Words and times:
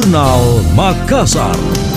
Jurnal 0.00 0.64
Makassar. 0.72 1.89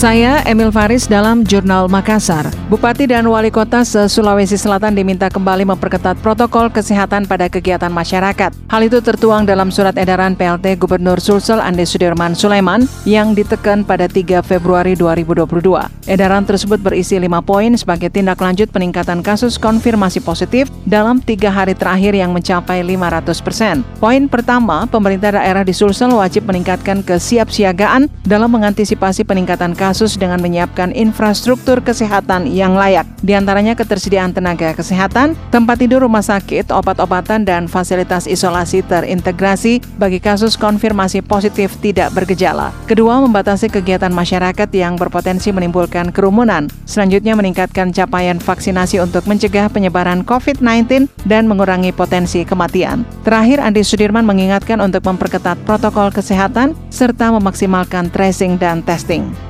Saya 0.00 0.40
Emil 0.48 0.72
Faris 0.72 1.04
dalam 1.04 1.44
Jurnal 1.44 1.84
Makassar. 1.84 2.48
Bupati 2.72 3.04
dan 3.04 3.28
Wali 3.28 3.52
Kota 3.52 3.84
se-Sulawesi 3.84 4.56
Selatan 4.56 4.96
diminta 4.96 5.28
kembali 5.28 5.68
memperketat 5.68 6.16
protokol 6.24 6.72
kesehatan 6.72 7.28
pada 7.28 7.52
kegiatan 7.52 7.92
masyarakat. 7.92 8.48
Hal 8.48 8.80
itu 8.80 9.04
tertuang 9.04 9.44
dalam 9.44 9.68
surat 9.68 9.92
edaran 10.00 10.32
PLT 10.40 10.80
Gubernur 10.80 11.20
Sulsel 11.20 11.60
Andi 11.60 11.84
Sudirman 11.84 12.32
Sulaiman 12.32 12.88
yang 13.04 13.36
ditekan 13.36 13.84
pada 13.84 14.08
3 14.08 14.40
Februari 14.40 14.96
2022. 14.96 15.68
Edaran 16.08 16.48
tersebut 16.48 16.80
berisi 16.80 17.20
lima 17.20 17.44
poin 17.44 17.76
sebagai 17.76 18.08
tindak 18.08 18.40
lanjut 18.40 18.72
peningkatan 18.72 19.20
kasus 19.20 19.60
konfirmasi 19.60 20.24
positif 20.24 20.72
dalam 20.88 21.20
tiga 21.20 21.52
hari 21.52 21.76
terakhir 21.76 22.16
yang 22.16 22.32
mencapai 22.32 22.80
500 22.80 23.44
persen. 23.44 23.84
Poin 24.00 24.32
pertama, 24.32 24.88
pemerintah 24.88 25.36
daerah 25.36 25.60
di 25.60 25.76
Sulsel 25.76 26.16
wajib 26.16 26.48
meningkatkan 26.48 27.04
kesiapsiagaan 27.04 28.08
dalam 28.24 28.48
mengantisipasi 28.48 29.28
peningkatan 29.28 29.76
kasus 29.76 29.89
kasus 29.90 30.14
dengan 30.14 30.38
menyiapkan 30.38 30.94
infrastruktur 30.94 31.82
kesehatan 31.82 32.46
yang 32.46 32.78
layak, 32.78 33.02
di 33.26 33.34
antaranya 33.34 33.74
ketersediaan 33.74 34.30
tenaga 34.30 34.70
kesehatan, 34.70 35.34
tempat 35.50 35.82
tidur 35.82 36.06
rumah 36.06 36.22
sakit, 36.22 36.70
obat-obatan, 36.70 37.42
dan 37.42 37.66
fasilitas 37.66 38.30
isolasi 38.30 38.86
terintegrasi 38.86 39.82
bagi 39.98 40.22
kasus 40.22 40.54
konfirmasi 40.54 41.26
positif 41.26 41.74
tidak 41.82 42.14
bergejala. 42.14 42.70
Kedua, 42.86 43.18
membatasi 43.18 43.66
kegiatan 43.66 44.14
masyarakat 44.14 44.70
yang 44.70 44.94
berpotensi 44.94 45.50
menimbulkan 45.50 46.14
kerumunan. 46.14 46.70
Selanjutnya, 46.86 47.34
meningkatkan 47.34 47.90
capaian 47.90 48.38
vaksinasi 48.38 49.02
untuk 49.02 49.26
mencegah 49.26 49.66
penyebaran 49.74 50.22
COVID-19 50.22 51.10
dan 51.26 51.50
mengurangi 51.50 51.90
potensi 51.90 52.46
kematian. 52.46 53.02
Terakhir, 53.26 53.58
Andi 53.58 53.82
Sudirman 53.82 54.22
mengingatkan 54.22 54.78
untuk 54.78 55.02
memperketat 55.02 55.58
protokol 55.66 56.14
kesehatan 56.14 56.78
serta 56.94 57.34
memaksimalkan 57.34 58.14
tracing 58.14 58.54
dan 58.54 58.86
testing. 58.86 59.49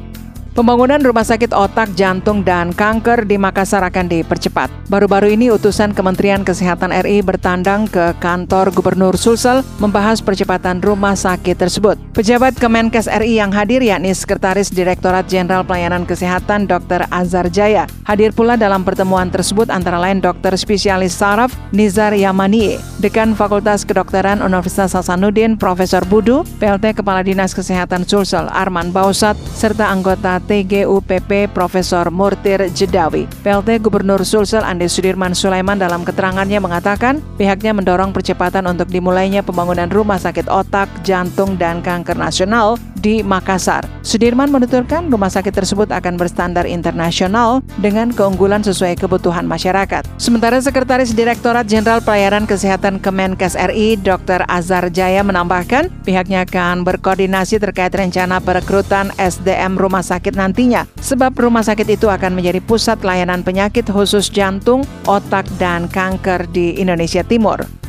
Pembangunan 0.51 0.99
rumah 0.99 1.23
sakit 1.23 1.55
otak, 1.55 1.95
jantung, 1.95 2.43
dan 2.43 2.75
kanker 2.75 3.23
di 3.23 3.39
Makassar 3.39 3.87
akan 3.87 4.11
dipercepat. 4.11 4.67
Baru-baru 4.91 5.31
ini 5.31 5.47
utusan 5.47 5.95
Kementerian 5.95 6.43
Kesehatan 6.43 6.91
RI 6.91 7.23
bertandang 7.23 7.87
ke 7.87 8.11
kantor 8.19 8.75
Gubernur 8.75 9.15
Sulsel 9.15 9.63
membahas 9.79 10.19
percepatan 10.19 10.83
rumah 10.83 11.15
sakit 11.15 11.55
tersebut. 11.55 11.95
Pejabat 12.11 12.59
Kemenkes 12.59 13.07
RI 13.07 13.39
yang 13.39 13.55
hadir 13.55 13.79
yakni 13.79 14.11
Sekretaris 14.11 14.67
Direktorat 14.67 15.31
Jenderal 15.31 15.63
Pelayanan 15.63 16.03
Kesehatan 16.03 16.67
Dr. 16.67 17.07
Azhar 17.07 17.47
Jaya. 17.47 17.87
Hadir 18.03 18.35
pula 18.35 18.59
dalam 18.59 18.83
pertemuan 18.83 19.31
tersebut 19.31 19.71
antara 19.71 20.03
lain 20.03 20.19
Dr. 20.19 20.59
Spesialis 20.59 21.15
Saraf 21.15 21.55
Nizar 21.71 22.11
Yamanie, 22.11 22.75
Dekan 22.99 23.39
Fakultas 23.39 23.87
Kedokteran 23.87 24.43
Universitas 24.43 24.99
Hasanuddin 24.99 25.55
Profesor 25.55 26.03
Budu, 26.03 26.43
PLT 26.59 26.99
Kepala 26.99 27.23
Dinas 27.23 27.55
Kesehatan 27.55 28.03
Sulsel 28.03 28.51
Arman 28.51 28.91
Bausat, 28.91 29.39
serta 29.55 29.87
anggota 29.87 30.43
TGUPP 30.51 31.55
Profesor 31.55 32.11
Murtir 32.11 32.59
Jedawi. 32.75 33.23
PLT 33.39 33.79
Gubernur 33.79 34.19
Sulsel 34.27 34.67
Andi 34.67 34.91
Sudirman 34.91 35.31
Sulaiman 35.31 35.79
dalam 35.79 36.03
keterangannya 36.03 36.59
mengatakan 36.59 37.23
pihaknya 37.39 37.71
mendorong 37.71 38.11
percepatan 38.11 38.67
untuk 38.67 38.91
dimulainya 38.91 39.47
pembangunan 39.47 39.87
rumah 39.87 40.19
sakit 40.19 40.51
otak, 40.51 40.91
jantung, 41.07 41.55
dan 41.55 41.79
kanker 41.79 42.19
nasional 42.19 42.75
di 43.01 43.25
Makassar. 43.25 43.83
Sudirman 44.05 44.53
menuturkan 44.53 45.09
rumah 45.09 45.33
sakit 45.33 45.51
tersebut 45.51 45.89
akan 45.89 46.15
berstandar 46.15 46.69
internasional 46.69 47.65
dengan 47.81 48.13
keunggulan 48.13 48.61
sesuai 48.61 49.01
kebutuhan 49.01 49.49
masyarakat. 49.49 50.05
Sementara 50.21 50.61
Sekretaris 50.61 51.17
Direktorat 51.17 51.65
Jenderal 51.65 52.05
Pelayanan 52.05 52.45
Kesehatan 52.45 53.01
Kemenkes 53.01 53.57
RI, 53.57 53.97
Dr. 53.97 54.45
Azhar 54.45 54.93
Jaya 54.93 55.25
menambahkan 55.25 55.89
pihaknya 56.05 56.45
akan 56.45 56.85
berkoordinasi 56.85 57.57
terkait 57.57 57.91
rencana 57.91 58.37
perekrutan 58.37 59.09
SDM 59.17 59.75
rumah 59.81 60.05
sakit 60.05 60.37
nantinya, 60.37 60.85
sebab 61.01 61.33
rumah 61.33 61.65
sakit 61.65 61.89
itu 61.89 62.07
akan 62.07 62.37
menjadi 62.37 62.61
pusat 62.61 63.01
layanan 63.01 63.41
penyakit 63.41 63.89
khusus 63.89 64.29
jantung, 64.29 64.85
otak, 65.09 65.49
dan 65.57 65.89
kanker 65.89 66.45
di 66.53 66.77
Indonesia 66.77 67.25
Timur. 67.25 67.80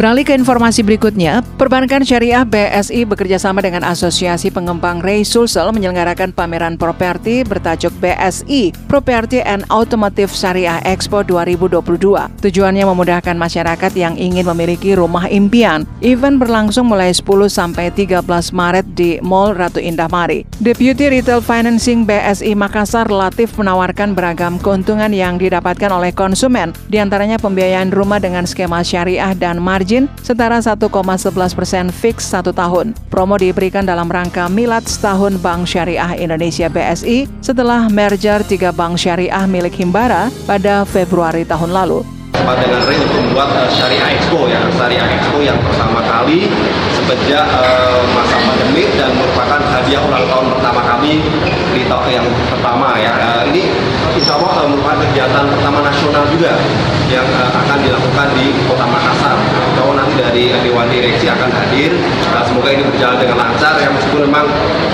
Beralih 0.00 0.24
ke 0.24 0.32
informasi 0.32 0.80
berikutnya, 0.80 1.44
Perbankan 1.60 2.00
Syariah 2.08 2.40
BSI 2.40 3.04
bekerjasama 3.04 3.60
dengan 3.60 3.84
Asosiasi 3.84 4.48
Pengembang 4.48 5.04
Ray 5.04 5.28
Sulsel 5.28 5.68
menyelenggarakan 5.76 6.32
pameran 6.32 6.80
properti 6.80 7.44
bertajuk 7.44 7.92
BSI 8.00 8.72
Property 8.88 9.44
and 9.44 9.68
Automotive 9.68 10.32
Syariah 10.32 10.80
Expo 10.88 11.20
2022. 11.20 12.00
Tujuannya 12.40 12.84
memudahkan 12.88 13.36
masyarakat 13.36 13.92
yang 13.92 14.16
ingin 14.16 14.48
memiliki 14.48 14.96
rumah 14.96 15.28
impian. 15.28 15.84
Event 16.00 16.40
berlangsung 16.40 16.88
mulai 16.88 17.12
10 17.12 17.52
sampai 17.52 17.92
13 17.92 18.24
Maret 18.56 18.96
di 18.96 19.20
Mall 19.20 19.52
Ratu 19.52 19.84
Indah 19.84 20.08
Mari. 20.08 20.48
Deputy 20.64 21.12
Retail 21.12 21.44
Financing 21.44 22.08
BSI 22.08 22.56
Makassar 22.56 23.12
Latif 23.12 23.52
menawarkan 23.60 24.16
beragam 24.16 24.56
keuntungan 24.64 25.12
yang 25.12 25.36
didapatkan 25.36 25.92
oleh 25.92 26.16
konsumen, 26.16 26.72
di 26.88 26.96
antaranya 26.96 27.36
pembiayaan 27.36 27.92
rumah 27.92 28.16
dengan 28.16 28.48
skema 28.48 28.80
syariah 28.80 29.36
dan 29.36 29.60
margin 29.60 29.89
margin 29.90 30.06
setara 30.22 30.62
1,11 30.62 31.58
persen 31.58 31.90
fix 31.90 32.30
satu 32.30 32.54
tahun. 32.54 32.94
Promo 33.10 33.34
diberikan 33.34 33.82
dalam 33.82 34.06
rangka 34.06 34.46
milad 34.46 34.86
setahun 34.86 35.34
Bank 35.42 35.66
Syariah 35.66 36.14
Indonesia 36.14 36.70
BSI 36.70 37.26
setelah 37.42 37.90
merger 37.90 38.46
tiga 38.46 38.70
bank 38.70 38.94
syariah 38.94 39.50
milik 39.50 39.74
Himbara 39.74 40.30
pada 40.46 40.86
Februari 40.86 41.42
tahun 41.42 41.74
lalu. 41.74 42.06
Sempat 42.30 42.62
dengan 42.62 42.86
Ray 42.86 43.02
untuk 43.02 43.18
membuat 43.18 43.50
uh, 43.50 43.66
Syariah 43.66 44.14
Expo 44.14 44.46
ya, 44.46 44.62
Syariah 44.78 45.10
Expo 45.18 45.42
yang 45.42 45.58
pertama 45.58 45.98
kali 46.06 46.46
sejak 46.94 47.46
uh, 47.50 48.06
masa 48.14 48.38
pandemi 48.46 48.86
dan 48.94 49.10
merupakan 49.18 49.58
hadiah 49.58 49.98
ulang 50.06 50.22
tahun 50.30 50.46
pertama 50.54 50.80
kami 50.86 51.18
di 51.74 51.82
tahun 51.90 52.08
yang 52.14 52.26
pertama 52.46 52.94
ya. 52.94 53.29
Ini 54.30 54.38
insya 54.38 54.46
Allah 54.46 54.62
uh, 54.62 54.68
merupakan 54.70 54.98
kegiatan 55.10 55.42
pertama 55.42 55.78
nasional 55.82 56.22
juga 56.30 56.54
yang 57.10 57.26
uh, 57.34 57.50
akan 57.50 57.82
dilakukan 57.82 58.30
di 58.38 58.54
Kota 58.62 58.86
Makassar. 58.86 59.34
Kalau 59.74 59.90
nanti 59.98 60.14
dari 60.22 60.54
Dewan 60.62 60.86
Direksi 60.86 61.26
akan 61.26 61.50
hadir, 61.50 61.90
uh, 62.30 62.38
semoga 62.46 62.70
ini 62.70 62.86
berjalan 62.86 63.18
dengan 63.18 63.42
lancar 63.42 63.74
ya 63.82 63.90
meskipun 63.90 64.30
memang 64.30 64.46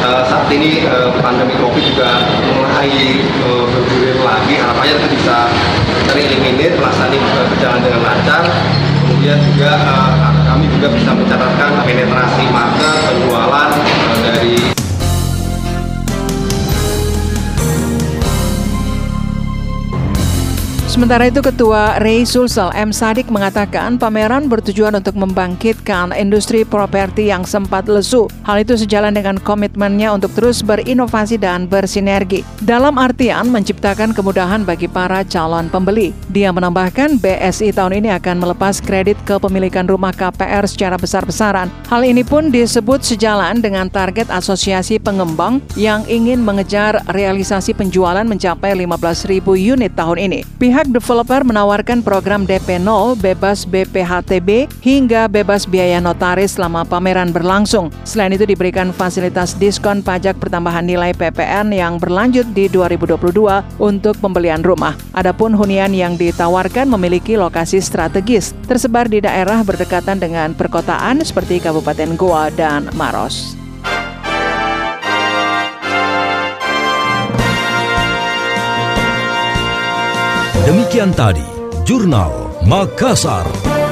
uh, 0.09 0.25
saat 0.25 0.49
ini 0.49 0.89
uh, 0.89 1.13
pandemi 1.21 1.53
Covid 1.61 1.85
juga 1.85 2.25
mulai 2.57 2.89
uh, 3.45 3.65
bergulir 3.69 4.17
lagi, 4.25 4.57
harapannya 4.57 5.05
itu 5.05 5.09
bisa 5.21 5.53
tereliminir, 6.09 6.73
pelaksanaan 6.81 7.45
berjalan 7.53 7.81
dengan 7.85 8.01
lancar. 8.09 8.41
Kemudian 9.05 9.37
juga 9.53 9.77
uh, 9.85 10.33
kami 10.49 10.65
juga 10.81 10.89
bisa 10.97 11.13
mencatatkan 11.13 11.85
penetrasi 11.85 12.45
market 12.49 12.97
penjualan 13.05 13.66
Sementara 20.97 21.29
itu 21.29 21.45
Ketua 21.45 22.01
Ray 22.01 22.25
Sulsel 22.25 22.73
M. 22.73 22.89
Sadik 22.89 23.29
mengatakan 23.29 24.01
pameran 24.01 24.49
bertujuan 24.49 24.97
untuk 24.97 25.13
membangkitkan 25.21 26.09
industri 26.17 26.65
properti 26.65 27.29
yang 27.29 27.45
sempat 27.45 27.85
lesu. 27.85 28.33
Hal 28.49 28.65
itu 28.65 28.81
sejalan 28.81 29.13
dengan 29.13 29.37
komitmennya 29.37 30.17
untuk 30.17 30.33
terus 30.33 30.65
berinovasi 30.65 31.37
dan 31.37 31.69
bersinergi. 31.69 32.49
Dalam 32.65 32.97
artian 32.97 33.53
menciptakan 33.53 34.17
kemudahan 34.17 34.65
bagi 34.65 34.89
para 34.89 35.21
calon 35.29 35.69
pembeli. 35.69 36.17
Dia 36.37 36.53
menambahkan 36.53 37.17
BSI 37.17 37.73
tahun 37.73 38.05
ini 38.05 38.13
akan 38.13 38.45
melepas 38.45 38.85
kredit 38.85 39.17
kepemilikan 39.25 39.89
rumah 39.89 40.13
KPR 40.13 40.69
secara 40.69 41.01
besar-besaran. 41.01 41.73
Hal 41.89 42.05
ini 42.05 42.21
pun 42.29 42.53
disebut 42.53 43.01
sejalan 43.01 43.65
dengan 43.65 43.89
target 43.89 44.29
asosiasi 44.29 45.01
pengembang 45.01 45.65
yang 45.81 46.05
ingin 46.05 46.45
mengejar 46.45 47.01
realisasi 47.09 47.73
penjualan 47.73 48.29
mencapai 48.29 48.77
15.000 48.77 49.49
unit 49.57 49.97
tahun 49.97 50.29
ini. 50.29 50.45
Pihak 50.61 50.93
developer 50.93 51.41
menawarkan 51.41 52.05
program 52.05 52.45
DP 52.45 52.85
0 52.85 53.17
bebas 53.17 53.65
BPHTB 53.65 54.69
hingga 54.85 55.33
bebas 55.33 55.65
biaya 55.65 56.05
notaris 56.05 56.61
selama 56.61 56.85
pameran 56.85 57.33
berlangsung. 57.33 57.89
Selain 58.05 58.37
itu 58.37 58.45
diberikan 58.45 58.93
fasilitas 58.93 59.57
diskon 59.57 60.05
pajak 60.05 60.37
pertambahan 60.37 60.85
nilai 60.85 61.17
PPN 61.17 61.73
yang 61.73 61.97
berlanjut 61.97 62.45
di 62.53 62.69
2022 62.69 63.81
untuk 63.81 64.21
pembelian 64.21 64.61
rumah. 64.61 64.93
Adapun 65.17 65.57
hunian 65.57 65.97
yang 65.97 66.13
ditawarkan 66.27 66.91
memiliki 66.91 67.39
lokasi 67.39 67.79
strategis, 67.79 68.51
tersebar 68.67 69.07
di 69.07 69.23
daerah 69.23 69.63
berdekatan 69.63 70.19
dengan 70.19 70.51
perkotaan 70.59 71.23
seperti 71.23 71.63
Kabupaten 71.63 72.19
Goa 72.19 72.51
dan 72.51 72.91
Maros. 72.99 73.55
Demikian 80.67 81.15
tadi, 81.15 81.47
Jurnal 81.87 82.59
Makassar. 82.67 83.86